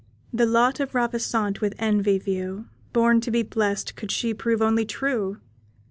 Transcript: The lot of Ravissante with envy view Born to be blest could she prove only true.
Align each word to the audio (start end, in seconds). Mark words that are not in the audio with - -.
The 0.33 0.47
lot 0.47 0.79
of 0.79 0.95
Ravissante 0.95 1.61
with 1.61 1.75
envy 1.77 2.17
view 2.17 2.65
Born 2.91 3.21
to 3.21 3.29
be 3.29 3.43
blest 3.43 3.95
could 3.95 4.09
she 4.09 4.33
prove 4.33 4.59
only 4.59 4.83
true. 4.83 5.37